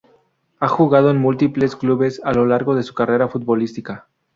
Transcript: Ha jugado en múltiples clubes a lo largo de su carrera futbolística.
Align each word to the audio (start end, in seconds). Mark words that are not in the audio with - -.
Ha 0.59 0.67
jugado 0.67 1.11
en 1.11 1.17
múltiples 1.17 1.75
clubes 1.75 2.21
a 2.23 2.33
lo 2.33 2.47
largo 2.47 2.73
de 2.73 2.81
su 2.81 2.95
carrera 2.95 3.27
futbolística. 3.27 4.07